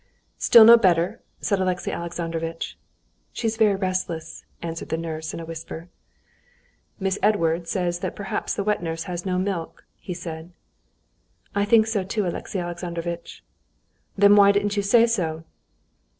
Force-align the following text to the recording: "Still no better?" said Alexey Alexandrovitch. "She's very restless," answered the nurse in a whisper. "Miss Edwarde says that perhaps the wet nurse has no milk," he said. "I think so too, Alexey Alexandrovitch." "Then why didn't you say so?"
"Still 0.39 0.65
no 0.65 0.77
better?" 0.77 1.21
said 1.41 1.59
Alexey 1.61 1.91
Alexandrovitch. 1.91 2.75
"She's 3.33 3.55
very 3.55 3.75
restless," 3.75 4.43
answered 4.59 4.89
the 4.89 4.97
nurse 4.97 5.31
in 5.31 5.39
a 5.39 5.45
whisper. 5.45 5.89
"Miss 6.99 7.19
Edwarde 7.21 7.67
says 7.67 7.99
that 7.99 8.15
perhaps 8.15 8.55
the 8.55 8.63
wet 8.63 8.81
nurse 8.81 9.03
has 9.03 9.27
no 9.27 9.37
milk," 9.37 9.85
he 9.99 10.15
said. 10.15 10.53
"I 11.53 11.65
think 11.65 11.85
so 11.85 12.03
too, 12.03 12.25
Alexey 12.25 12.57
Alexandrovitch." 12.57 13.43
"Then 14.17 14.35
why 14.35 14.51
didn't 14.51 14.75
you 14.75 14.81
say 14.81 15.05
so?" 15.05 15.43